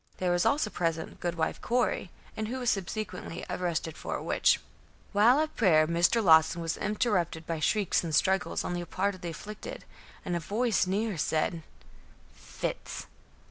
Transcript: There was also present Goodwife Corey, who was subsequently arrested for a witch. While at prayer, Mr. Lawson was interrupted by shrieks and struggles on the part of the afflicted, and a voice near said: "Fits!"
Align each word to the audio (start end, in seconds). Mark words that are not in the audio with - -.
There 0.17 0.31
was 0.31 0.47
also 0.47 0.71
present 0.71 1.19
Goodwife 1.19 1.61
Corey, 1.61 2.09
who 2.35 2.57
was 2.57 2.71
subsequently 2.71 3.45
arrested 3.51 3.95
for 3.95 4.15
a 4.15 4.23
witch. 4.23 4.59
While 5.13 5.39
at 5.39 5.55
prayer, 5.55 5.87
Mr. 5.87 6.23
Lawson 6.23 6.59
was 6.59 6.75
interrupted 6.75 7.45
by 7.45 7.59
shrieks 7.59 8.03
and 8.03 8.15
struggles 8.15 8.63
on 8.63 8.73
the 8.73 8.83
part 8.87 9.13
of 9.13 9.21
the 9.21 9.29
afflicted, 9.29 9.85
and 10.25 10.35
a 10.35 10.39
voice 10.39 10.87
near 10.87 11.19
said: 11.19 11.61
"Fits!" 12.33 13.05